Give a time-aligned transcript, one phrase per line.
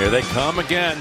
[0.00, 0.96] Here they come again.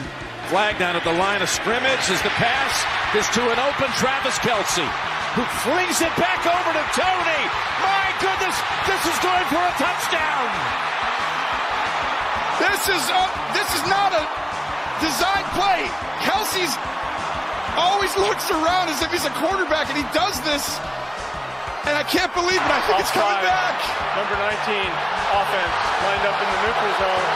[0.52, 2.76] Flag down at the line of scrimmage as the pass
[3.16, 4.84] is to an open Travis Kelce,
[5.32, 7.44] who flings it back over to Toney.
[7.80, 10.48] My goodness, this is going for a touchdown.
[12.60, 13.24] This is a,
[13.56, 14.28] this is not a
[15.00, 15.88] design play.
[16.28, 16.76] Kelce's
[17.80, 20.68] always looks around as if he's a quarterback, and he does this.
[21.88, 22.70] And I can't believe it.
[22.70, 23.80] I think it's coming back.
[24.20, 24.52] Number 19,
[25.32, 27.31] offense, lined up in the neutral zone.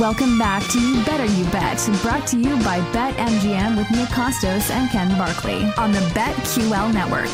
[0.00, 4.70] Welcome back to You Better You Bet, brought to you by BetMGM with Nick Kostos
[4.70, 7.30] and Ken Barkley on the BetQL network.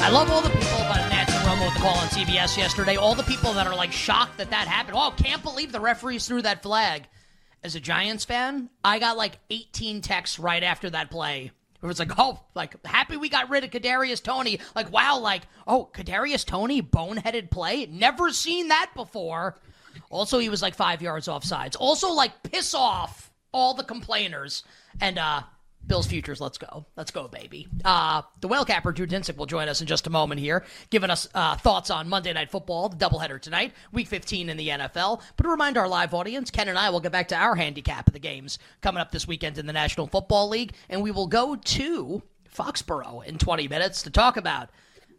[0.00, 2.94] I love all the people about Nantz and Romo with the call on CBS yesterday.
[2.94, 4.96] All the people that are like shocked that that happened.
[4.96, 7.08] Oh, can't believe the referees threw that flag.
[7.64, 11.50] As a Giants fan, I got like 18 texts right after that play.
[11.82, 14.60] It was like, oh, like happy we got rid of Kadarius Toney.
[14.76, 17.86] Like, wow, like, oh, Kadarius Toney, boneheaded play.
[17.86, 19.56] Never seen that before.
[20.10, 21.76] Also, he was like five yards off sides.
[21.76, 24.62] Also, like, piss off all the complainers.
[25.00, 25.42] And uh
[25.88, 26.84] Bills futures, let's go.
[26.96, 27.66] Let's go, baby.
[27.82, 31.08] Uh, the whale capper, Drew Dinsick, will join us in just a moment here, giving
[31.08, 35.22] us uh, thoughts on Monday Night Football, the doubleheader tonight, week 15 in the NFL.
[35.36, 38.06] But to remind our live audience, Ken and I will get back to our handicap
[38.06, 41.26] of the games coming up this weekend in the National Football League, and we will
[41.26, 42.22] go to
[42.54, 44.68] Foxborough in 20 minutes to talk about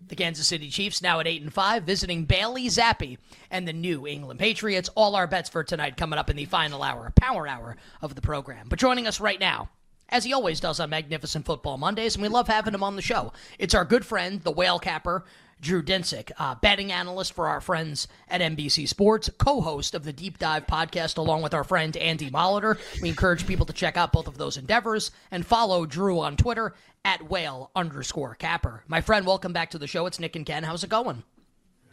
[0.08, 3.18] the Kansas City Chiefs now at 8 and 5 visiting Bailey Zappe
[3.52, 4.90] and the New England Patriots.
[4.96, 8.22] All our bets for tonight coming up in the final hour, power hour of the
[8.22, 8.68] program.
[8.70, 9.70] But joining us right now,
[10.10, 13.02] as he always does on Magnificent Football Mondays, and we love having him on the
[13.02, 13.32] show.
[13.58, 15.26] It's our good friend, the whale capper,
[15.62, 20.38] Drew Dinsick, uh, betting analyst for our friends at NBC Sports, co-host of the Deep
[20.38, 22.78] Dive podcast, along with our friend Andy Molitor.
[23.02, 26.74] We encourage people to check out both of those endeavors and follow Drew on Twitter
[27.04, 28.84] at whale underscore capper.
[28.88, 30.06] My friend, welcome back to the show.
[30.06, 30.64] It's Nick and Ken.
[30.64, 31.24] How's it going?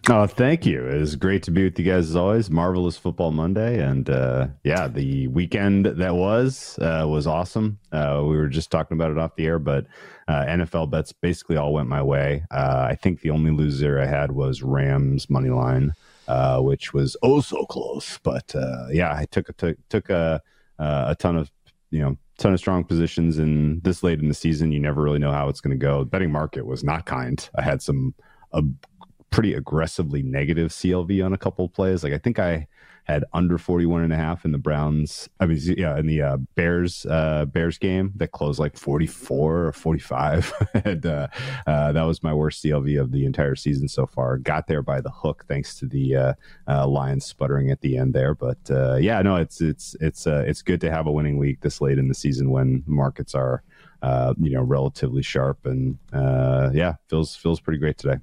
[0.09, 0.87] Oh, thank you.
[0.87, 2.49] It was great to be with you guys as always.
[2.49, 7.81] Marvelous Football Monday, and uh, yeah, the weekend that was uh, was awesome.
[7.91, 9.87] Uh, we were just talking about it off the air, but
[10.29, 12.45] uh, NFL bets basically all went my way.
[12.53, 15.93] Uh, I think the only loser I had was Rams money line,
[16.29, 18.21] uh, which was oh so close.
[18.23, 18.55] But
[18.93, 20.41] yeah, I took a took, took a
[20.79, 21.51] a ton of
[21.91, 24.71] you know ton of strong positions in this late in the season.
[24.71, 26.01] You never really know how it's going to go.
[26.01, 27.49] The betting market was not kind.
[27.57, 28.15] I had some
[28.53, 28.63] a
[29.31, 32.03] pretty aggressively negative CLV on a couple plays.
[32.03, 32.69] Like I think I
[33.07, 35.29] had under 41 and a half in the Browns.
[35.39, 39.73] I mean, yeah, in the uh, Bears uh, Bears game that closed like 44 or
[39.73, 40.53] 45.
[40.85, 41.29] and uh,
[41.69, 44.39] uh, that was my worst CLV of the entire season so far.
[44.39, 46.33] Got there by the hook thanks to the uh,
[46.67, 48.35] uh, Lions sputtering at the end there.
[48.35, 48.59] But
[49.01, 52.09] yeah, no, it's it's it's it's good to have a winning week this late in
[52.09, 53.63] the season when markets are
[54.03, 55.97] you know relatively sharp and
[56.75, 58.19] yeah, feels feels pretty great today.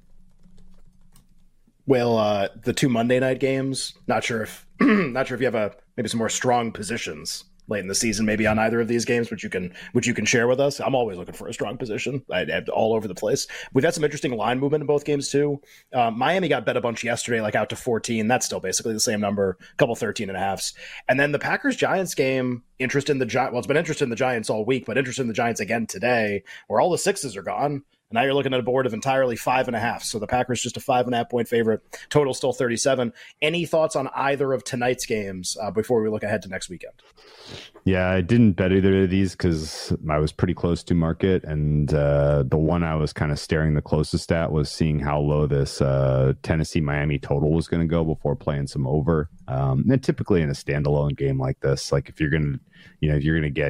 [1.86, 3.94] Well, uh, the two Monday night games.
[4.06, 7.80] Not sure if not sure if you have a maybe some more strong positions late
[7.80, 10.24] in the season, maybe on either of these games, which you can which you can
[10.24, 10.80] share with us.
[10.80, 12.24] I'm always looking for a strong position.
[12.30, 13.46] I have all over the place.
[13.72, 15.60] We've had some interesting line movement in both games too.
[15.92, 18.28] Um, Miami got bet a bunch yesterday, like out to 14.
[18.28, 20.74] That's still basically the same number, a couple 13 and a halfs.
[21.08, 23.52] And then the Packers Giants game, interest in the Giants.
[23.52, 25.86] Well, it's been interest in the Giants all week, but interest in the Giants again
[25.86, 27.82] today, where all the sixes are gone.
[28.14, 30.04] Now you're looking at a board of entirely five and a half.
[30.04, 31.82] So the Packers just a five and a half point favorite.
[32.10, 33.12] Total still 37.
[33.42, 36.92] Any thoughts on either of tonight's games uh, before we look ahead to next weekend?
[37.84, 41.92] Yeah, I didn't bet either of these because I was pretty close to market, and
[41.92, 45.46] uh, the one I was kind of staring the closest at was seeing how low
[45.46, 49.28] this uh, Tennessee Miami total was going to go before playing some over.
[49.48, 52.60] Um, and typically in a standalone game like this, like if you're going to,
[53.00, 53.60] you know, if you're going to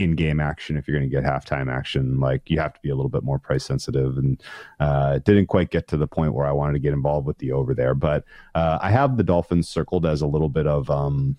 [0.00, 2.90] get in-game action if you're going to get halftime action like you have to be
[2.90, 4.42] a little bit more price sensitive and
[4.80, 7.52] uh, didn't quite get to the point where i wanted to get involved with the
[7.52, 8.24] over there but
[8.54, 11.36] uh, i have the dolphins circled as a little bit of um,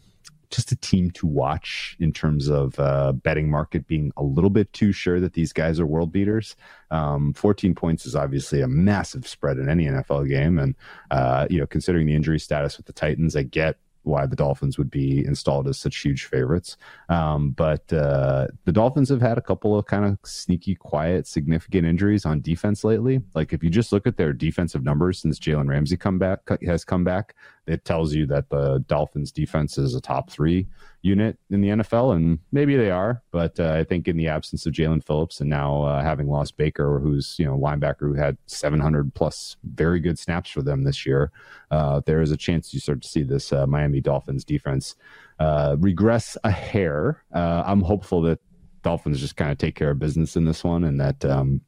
[0.50, 4.72] just a team to watch in terms of uh, betting market being a little bit
[4.74, 6.58] too sure that these guys are world beaters.
[6.92, 10.76] Um, 14 points is obviously a massive spread in any NFL game, and
[11.10, 14.78] uh, you know, considering the injury status with the Titans, I get why the Dolphins
[14.78, 16.78] would be installed as such huge favorites.
[17.10, 21.86] Um, but uh, the Dolphins have had a couple of kind of sneaky, quiet, significant
[21.86, 23.22] injuries on defense lately.
[23.36, 26.84] Like if you just look at their defensive numbers since Jalen Ramsey come back has
[26.84, 27.36] come back,
[27.68, 30.68] it tells you that the Dolphins defense is a top three
[31.04, 33.22] unit in the NFL, and maybe they are.
[33.32, 36.58] But uh, I think in the absence of Jaelan Phillips and now uh, having lost
[36.58, 41.06] Baker, who's you know linebacker who had 700 plus very good snaps for them this
[41.06, 41.32] year,
[41.70, 44.96] uh, there is a chance you start to see this uh, Miami Dolphins defense
[45.40, 47.24] uh, regress a hair.
[47.34, 48.40] Uh, I'm hopeful that
[48.84, 51.24] Dolphins just kind of take care of business in this one, and that.
[51.26, 51.62] Um,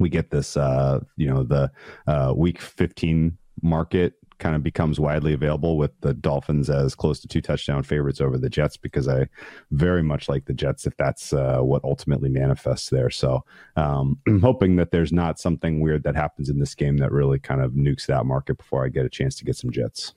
[0.00, 1.70] we get this, you know, the
[2.34, 7.40] week 15 market kind of becomes widely available with the Dolphins as close to two
[7.40, 9.28] touchdown favorites over the Jets because I
[9.70, 13.08] very much like the Jets if that's uh, what ultimately manifests there.
[13.08, 13.44] So
[13.76, 17.38] um, I'm hoping that there's not something weird that happens in this game that really
[17.38, 20.12] kind of nukes that market before I get a chance to get some Jets.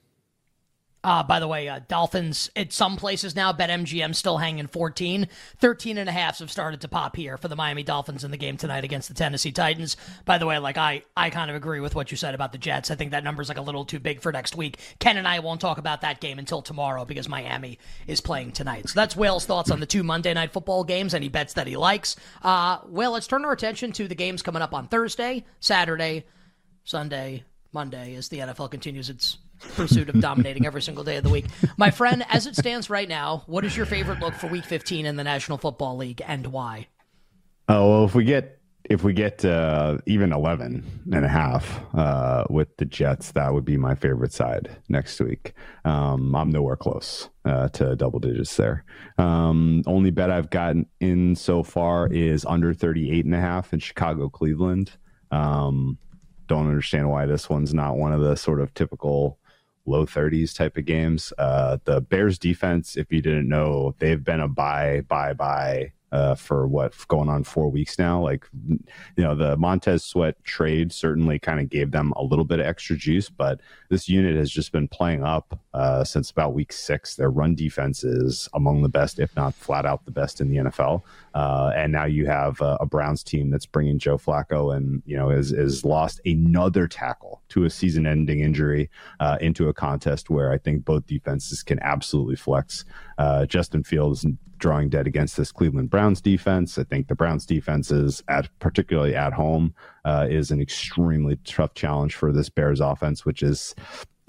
[1.05, 5.27] Uh, by the way, uh, Dolphins at some places now, BetMGM still hanging 14.
[5.59, 8.37] 13 and a half have started to pop here for the Miami Dolphins in the
[8.37, 9.97] game tonight against the Tennessee Titans.
[10.25, 12.57] By the way, like I, I kind of agree with what you said about the
[12.57, 12.89] Jets.
[12.89, 14.79] I think that number's like a little too big for next week.
[14.97, 17.77] Ken and I won't talk about that game until tomorrow because Miami
[18.07, 18.89] is playing tonight.
[18.89, 21.67] So that's Will's thoughts on the two Monday night football games and he bets that
[21.67, 22.15] he likes.
[22.41, 26.25] Uh, Will, let's turn our attention to the games coming up on Thursday, Saturday,
[26.83, 29.37] Sunday, Monday as the NFL continues its
[29.75, 31.45] pursuit of dominating every single day of the week.
[31.77, 35.05] My friend, as it stands right now, what is your favorite look for Week 15
[35.05, 36.87] in the National Football League, and why?
[37.67, 38.59] Oh well, if we get
[38.89, 43.65] if we get uh, even 11 and a half uh, with the Jets, that would
[43.65, 45.53] be my favorite side next week.
[45.83, 48.83] Um, I'm nowhere close uh, to double digits there.
[49.17, 53.79] Um, only bet I've gotten in so far is under 38 and a half in
[53.79, 54.91] Chicago, Cleveland.
[55.31, 55.97] Um,
[56.47, 59.39] don't understand why this one's not one of the sort of typical
[59.85, 61.31] low 30s type of games.
[61.37, 66.33] Uh, the Bears defense, if you didn't know, they've been a buy, buy, buy uh,
[66.33, 68.21] for what going on four weeks now.
[68.21, 72.59] Like, you know, the Montez Sweat trade certainly kind of gave them a little bit
[72.59, 73.59] of extra juice, but
[73.89, 77.15] this unit has just been playing up uh, since about week six.
[77.15, 80.57] Their run defense is among the best, if not flat out the best in the
[80.57, 81.01] NFL.
[81.35, 85.17] Uh, and now you have uh, a Browns team that's bringing Joe Flacco and, you
[85.17, 88.89] know, is, is lost another tackle to a season ending injury
[89.19, 92.85] uh, into a contest where I think both defenses can absolutely flex.
[93.17, 94.25] Uh, Justin Fields
[94.57, 96.77] drawing dead against this Cleveland Browns defense.
[96.77, 99.73] I think the Browns defense is at particularly at home
[100.05, 103.73] uh, is an extremely tough challenge for this Bears offense, which uh,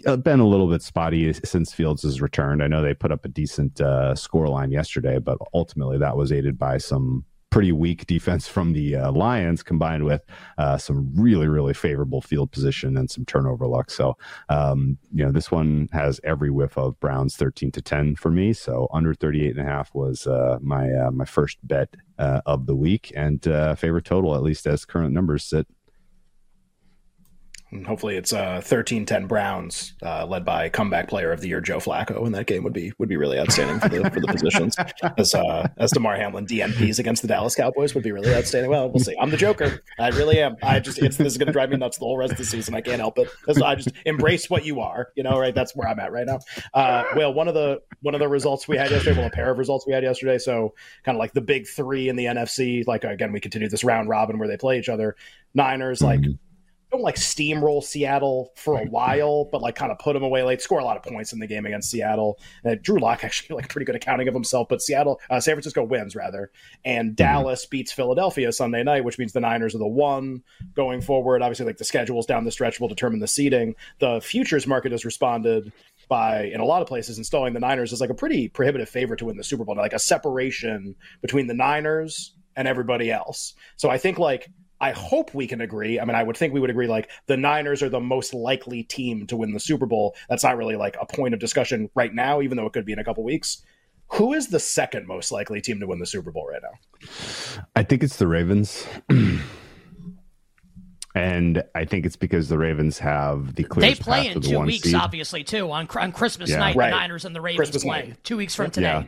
[0.05, 2.63] been a little bit spotty since Fields has returned.
[2.63, 6.33] I know they put up a decent uh, score line yesterday, but ultimately that was
[6.33, 10.23] aided by some pretty weak defense from the uh, Lions combined with
[10.59, 13.91] uh, some really, really favorable field position and some turnover luck.
[13.91, 14.19] So,
[14.51, 18.53] um, you know, this one has every whiff of Browns 13 to 10 for me.
[18.53, 22.67] So under 38 and a half was uh, my, uh, my first bet uh, of
[22.67, 25.67] the week and uh, favorite total, at least as current numbers sit.
[27.73, 31.79] And hopefully, it's uh, 13-10 Browns, uh, led by comeback player of the year Joe
[31.79, 34.77] Flacco, and that game would be would be really outstanding for the for the positions.
[35.19, 38.71] As uh, as Damar Hamlin DNPs against the Dallas Cowboys would be really outstanding.
[38.71, 39.15] Well, we'll see.
[39.21, 39.83] I'm the Joker.
[39.99, 40.57] I really am.
[40.63, 42.45] I just it's this is going to drive me nuts the whole rest of the
[42.45, 42.75] season.
[42.75, 43.29] I can't help it.
[43.63, 45.09] I just embrace what you are.
[45.17, 45.55] You know, right?
[45.55, 46.39] That's where I'm at right now.
[46.75, 49.51] Uh, well, one of the one of the results we had yesterday, well, a pair
[49.51, 50.39] of results we had yesterday.
[50.39, 50.75] So
[51.05, 52.87] kind of like the big three in the NFC.
[52.87, 55.17] Like again, we continue this round robin where they play each other.
[55.55, 56.21] Niners like.
[56.97, 60.43] Mm-hmm don't like steamroll Seattle for a while, but like kind of put them away
[60.43, 62.39] late, score a lot of points in the game against Seattle.
[62.65, 65.85] Uh, Drew Lock actually like pretty good accounting of himself, but Seattle, uh, San Francisco
[65.85, 66.51] wins rather,
[66.85, 67.15] and mm-hmm.
[67.15, 70.43] Dallas beats Philadelphia Sunday night, which means the Niners are the one
[70.75, 71.43] going forward.
[71.43, 73.75] Obviously, like the schedules down the stretch will determine the seeding.
[73.99, 75.73] The futures market has responded
[76.09, 79.19] by in a lot of places installing the Niners as like a pretty prohibitive favorite
[79.19, 83.55] to win the Super Bowl, like a separation between the Niners and everybody else.
[83.77, 84.49] So I think like
[84.81, 85.99] I hope we can agree.
[85.99, 88.83] I mean, I would think we would agree like the Niners are the most likely
[88.83, 90.15] team to win the Super Bowl.
[90.29, 92.93] That's not really like a point of discussion right now, even though it could be
[92.93, 93.63] in a couple weeks.
[94.09, 97.11] Who is the second most likely team to win the Super Bowl right now?
[97.75, 98.87] I think it's the Ravens.
[101.15, 103.91] and I think it's because the Ravens have the clear.
[103.91, 104.95] They play in two weeks, seed.
[104.95, 105.71] obviously, too.
[105.73, 106.59] On, on Christmas yeah.
[106.59, 106.91] night, right.
[106.91, 108.09] the Niners and the Ravens Christmas play.
[108.09, 108.25] Night.
[108.25, 108.87] Two weeks from today.
[108.87, 109.05] Yeah.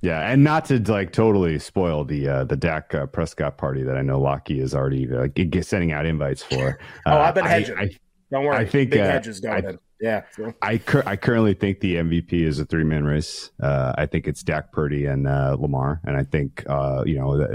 [0.00, 3.96] Yeah, and not to like totally spoil the uh, the Dak uh, Prescott party that
[3.96, 5.28] I know Lockie is already uh,
[5.62, 6.78] sending out invites for.
[7.06, 7.76] oh, I've been uh, hedging.
[7.76, 7.90] I, I,
[8.30, 10.22] Don't worry, I think big uh, hedges going I, yeah.
[10.62, 13.50] I cur- I currently think the MVP is a three man race.
[13.60, 17.46] Uh, I think it's Dak Purdy and uh, Lamar, and I think uh, you know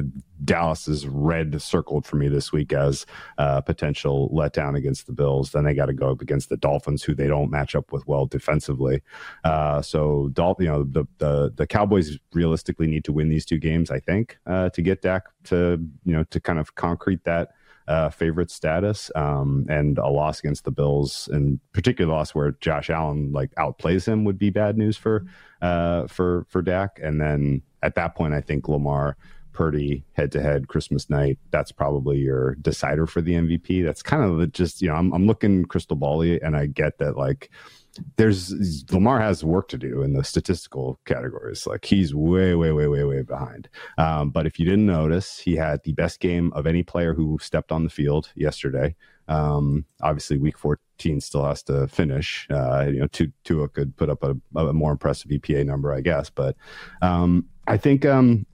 [0.43, 3.05] Dallas is red circled for me this week as
[3.37, 5.51] uh, potential letdown against the Bills.
[5.51, 8.05] Then they got to go up against the Dolphins, who they don't match up with
[8.07, 9.01] well defensively.
[9.43, 13.57] Uh, so Dol- you know the, the the Cowboys realistically need to win these two
[13.57, 13.89] games.
[13.89, 17.49] I think uh, to get Dak to you know to kind of concrete that
[17.87, 22.89] uh, favorite status, um, and a loss against the Bills, and particular loss where Josh
[22.89, 25.25] Allen like outplays him would be bad news for
[25.61, 26.99] uh, for for Dak.
[27.01, 29.17] And then at that point, I think Lamar
[29.53, 33.85] Purdy head to head Christmas night, that's probably your decider for the MVP.
[33.85, 36.97] That's kind of the, just, you know, I'm, I'm looking crystal bally and I get
[36.97, 37.51] that like
[38.17, 41.67] there's Lamar has work to do in the statistical categories.
[41.67, 43.69] Like he's way, way, way, way, way behind.
[43.97, 47.37] Um, but if you didn't notice, he had the best game of any player who
[47.41, 48.95] stepped on the field yesterday.
[49.27, 52.47] Um, obviously, week 14 still has to finish.
[52.49, 53.07] Uh, you know,
[53.43, 56.29] Tua could put up a, a, more impressive EPA number, I guess.
[56.29, 56.55] But
[57.01, 58.45] um, I think um,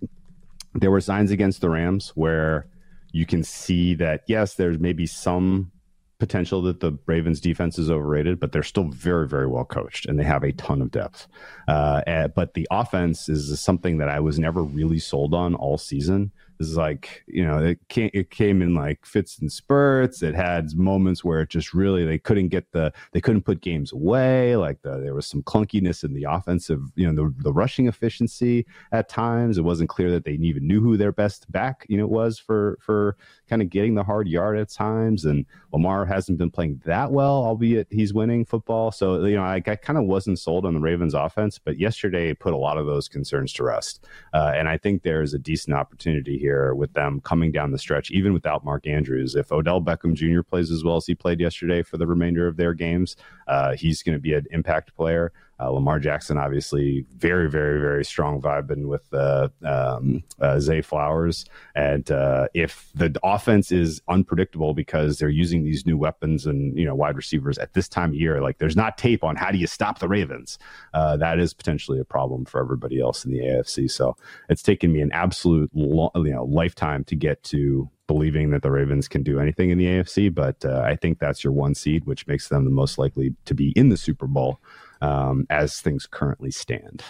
[0.76, 2.68] there were signs against the Rams where
[3.12, 5.72] you can see that, yes, there's maybe some
[6.20, 10.20] potential that the Ravens defense is overrated, but they're still very, very well coached and
[10.20, 11.28] they have a ton of depth.
[11.68, 15.78] Uh, eh, but the offense is something that I was never really sold on all
[15.78, 16.32] season.
[16.62, 20.22] Is like, you know, it came, it came in like fits and spurts.
[20.22, 23.94] It had moments where it just really, they couldn't get the, they couldn't put games
[23.94, 24.58] away.
[24.58, 28.66] Like the, there was some clunkiness in the offensive, you know, the, the rushing efficiency
[28.92, 29.58] at times.
[29.58, 32.78] It wasn't clear that they even knew who their best back, you know, was for,
[32.82, 33.16] for
[33.48, 35.24] kind of getting the hard yard at times.
[35.24, 38.92] And Lamar hasn't been playing that well, albeit he's winning football.
[38.92, 42.34] So, you know, I, I kind of wasn't sold on the Ravens offense, but yesterday
[42.34, 44.06] put a lot of those concerns to rest.
[44.34, 47.78] Uh, and I think there's a decent opportunity here here with them coming down the
[47.78, 49.36] stretch, even without Mark Andrews.
[49.36, 50.42] If Odell Beckham Jr.
[50.42, 53.16] plays as well as he played yesterday for the remainder of their games,
[53.48, 55.32] uh, he's going to be an impact player.
[55.60, 61.46] Uh, Lamar Jackson, obviously, very, very, very strong vibing with uh, um, uh, Zay Flowers.
[61.76, 66.86] And uh, if the offense is unpredictable because they're using these new weapons and you
[66.86, 69.58] know wide receivers at this time of year, like there's not tape on how do
[69.58, 70.58] you stop the Ravens,
[70.94, 73.92] uh, that is potentially a problem for everybody else in the AFC.
[73.92, 74.16] So
[74.48, 78.72] it's taken me an absolute lo- you know lifetime to get to believing that the
[78.72, 82.06] Ravens can do anything in the AFC, but uh, I think that's your one seed,
[82.06, 84.60] which makes them the most likely to be in the Super Bowl
[85.02, 87.04] um, as things currently stand.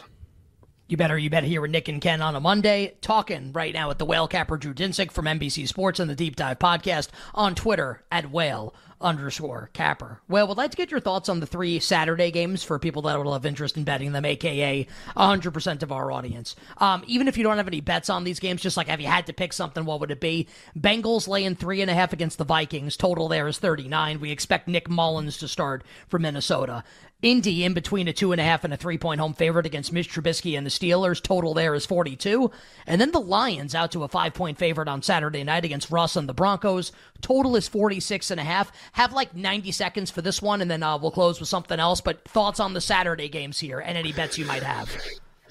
[0.87, 3.99] You better, you better hear Nick and Ken on a Monday, talking right now with
[3.99, 8.03] the whale capper Drew Dinsick from NBC Sports and the Deep Dive podcast on Twitter
[8.11, 10.21] at whale underscore capper.
[10.27, 13.23] Well, would like to get your thoughts on the three Saturday games for people that
[13.23, 16.55] will have interest in betting them, aka 100% of our audience.
[16.77, 19.07] Um, even if you don't have any bets on these games, just like have you
[19.07, 20.47] had to pick something, what would it be?
[20.77, 22.97] Bengals laying three and a half against the Vikings.
[22.97, 24.19] Total there is 39.
[24.19, 26.83] We expect Nick Mullens to start for Minnesota.
[27.21, 29.91] Indy in between a two and a half and a three point home favorite against
[29.91, 31.21] Mitch Trubisky and the Steelers.
[31.21, 32.49] Total there is 42.
[32.87, 36.15] And then the Lions out to a five point favorite on Saturday night against Russ
[36.15, 36.93] and the Broncos.
[37.19, 38.71] Total is 46 and a half.
[38.93, 42.01] Have like 90 seconds for this one and then uh, we'll close with something else.
[42.01, 44.89] But thoughts on the Saturday games here and any bets you might have.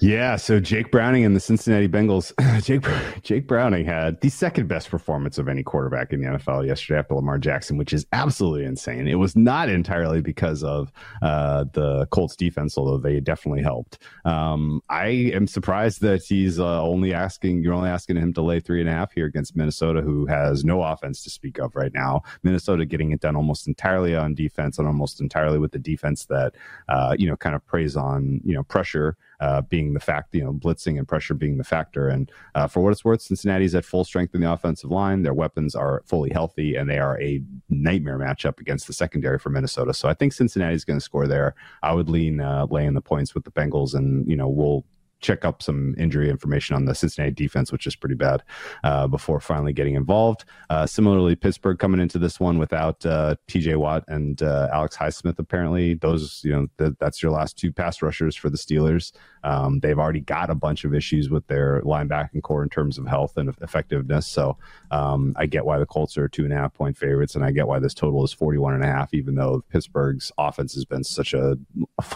[0.01, 2.31] Yeah, so Jake Browning and the Cincinnati Bengals.
[2.63, 2.85] Jake
[3.21, 7.15] Jake Browning had the second best performance of any quarterback in the NFL yesterday after
[7.15, 9.09] Lamar Jackson, which is absolutely insane.
[9.09, 13.97] It was not entirely because of uh, the Colts defense, although they definitely helped.
[14.23, 18.61] Um, I am surprised that he's uh, only asking you're only asking him to lay
[18.61, 21.93] three and a half here against Minnesota, who has no offense to speak of right
[21.93, 22.21] now.
[22.43, 26.55] Minnesota getting it done almost entirely on defense and almost entirely with the defense that
[26.87, 30.43] uh, you know kind of preys on you know pressure uh, being the fact, you
[30.43, 32.09] know, blitzing and pressure being the factor.
[32.09, 35.23] And uh, for what it's worth, Cincinnati's at full strength in the offensive line.
[35.23, 39.49] Their weapons are fully healthy, and they are a nightmare matchup against the secondary for
[39.49, 39.93] Minnesota.
[39.93, 41.55] So I think Cincinnati's going to score there.
[41.83, 44.85] I would lean uh, laying the points with the Bengals, and you know, we'll
[45.19, 48.43] check up some injury information on the Cincinnati defense, which is pretty bad,
[48.83, 50.45] uh, before finally getting involved.
[50.69, 53.75] Uh, similarly, Pittsburgh coming into this one without uh, T.J.
[53.75, 55.39] Watt and uh, Alex Highsmith.
[55.39, 59.11] Apparently, those you know th- that's your last two pass rushers for the Steelers.
[59.43, 63.07] Um, they've already got a bunch of issues with their linebacking core in terms of
[63.07, 64.27] health and effectiveness.
[64.27, 64.57] So
[64.91, 67.51] um, I get why the Colts are two and a half point favorites, and I
[67.51, 71.03] get why this total is 41 and a half, even though Pittsburgh's offense has been
[71.03, 71.57] such a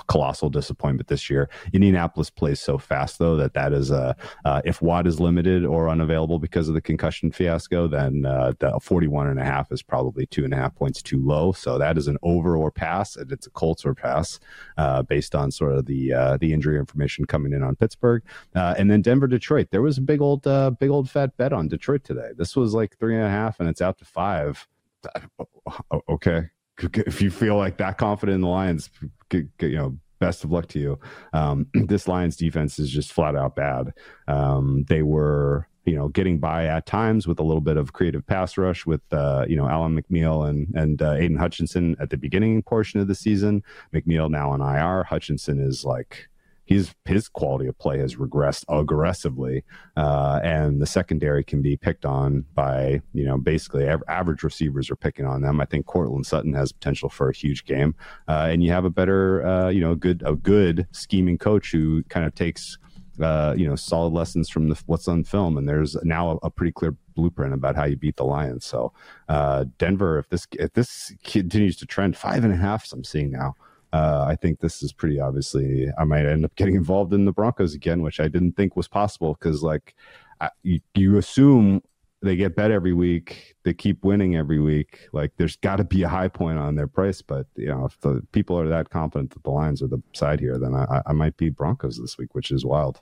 [0.08, 1.50] colossal disappointment this year.
[1.74, 5.90] Indianapolis plays so fast, though, that that is a, uh, if Watt is limited or
[5.90, 10.26] unavailable because of the concussion fiasco, then uh, the 41 and a half is probably
[10.26, 11.52] two and a half points too low.
[11.52, 14.40] So that is an over or pass, and it's a Colts or pass
[14.78, 18.24] uh, based on sort of the, uh, the injury information coming in on Pittsburgh,
[18.56, 19.70] uh, and then Denver, Detroit.
[19.72, 22.30] There was a big old, uh, big old fat bet on Detroit today.
[22.38, 24.68] This was like three and a half, and it's out to five.
[25.16, 26.50] Uh, okay,
[26.82, 28.90] if you feel like that confident in the Lions,
[29.32, 31.00] you know, best of luck to you.
[31.34, 33.94] Um, this Lions defense is just flat out bad.
[34.28, 38.26] Um, they were you know getting by at times with a little bit of creative
[38.26, 42.18] pass rush with uh, you know Alim McNeill and and uh, Aidan Hutchinson at the
[42.18, 43.64] beginning portion of the season.
[43.94, 45.04] McNeill now on IR.
[45.04, 46.30] Hutchinson is like
[46.66, 49.64] his his quality of play has regressed aggressively,
[49.98, 54.96] uh, and the secondary can be picked on by you know basically average receivers are
[54.96, 55.60] picking on them.
[55.60, 57.96] I think Courtland Sutton has potential for a huge game,
[58.28, 62.04] uh, and you have a better uh, you know good a good scheming coach who
[62.04, 62.78] kind of takes
[63.22, 66.50] uh, you know, solid lessons from the, what's on film, and there's now a, a,
[66.50, 68.66] pretty clear blueprint about how you beat the Lions.
[68.66, 68.92] So,
[69.30, 73.32] uh, Denver, if this if this continues to trend, five and a half, I'm seeing
[73.32, 73.56] now.
[73.94, 75.88] Uh, I think this is pretty obviously.
[75.98, 78.88] I might end up getting involved in the Broncos again, which I didn't think was
[78.88, 79.96] possible because, like,
[80.42, 81.84] I, you, you assume
[82.24, 83.56] they get bet every week.
[83.64, 85.10] They keep winning every week.
[85.12, 87.22] Like there's got to be a high point on their price.
[87.22, 90.40] But you know, if the people are that confident that the Lions are the side
[90.40, 93.02] here, then I, I might be Broncos this week, which is wild.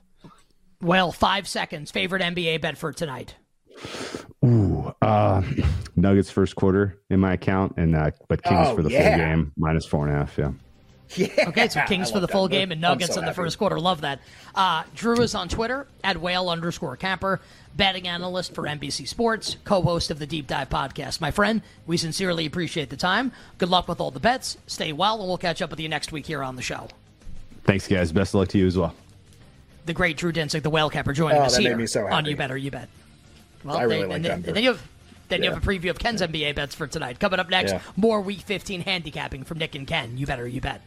[0.82, 1.90] Well, five seconds.
[1.90, 3.36] Favorite NBA bet for tonight.
[4.44, 5.42] Ooh, uh,
[5.94, 9.10] Nuggets first quarter in my account, and uh, but Kings oh, for the yeah.
[9.10, 10.36] full game minus four and a half.
[10.36, 10.50] Yeah.
[11.16, 11.48] Yeah.
[11.48, 12.54] Okay, so Kings for the full that.
[12.54, 13.78] game and Nuggets so in the first quarter.
[13.78, 14.20] Love that.
[14.54, 17.40] Uh, Drew is on Twitter at whale underscore capper,
[17.76, 21.20] betting analyst for NBC Sports, co host of the Deep Dive podcast.
[21.20, 23.32] My friend, we sincerely appreciate the time.
[23.58, 24.56] Good luck with all the bets.
[24.66, 26.88] Stay well, and we'll catch up with you next week here on the show.
[27.64, 28.10] Thanks, guys.
[28.10, 28.94] Best of luck to you as well.
[29.86, 32.56] The great Drew Dinsick, the whale capper, joining oh, us here so on You Better
[32.56, 32.88] You Bet.
[33.64, 34.82] Well, I really they, like and, then, and then you have
[35.28, 35.48] then yeah.
[35.48, 37.18] you have a preview of Ken's NBA bets for tonight.
[37.18, 37.80] Coming up next, yeah.
[37.96, 40.18] more Week 15 handicapping from Nick and Ken.
[40.18, 40.82] You better, you bet.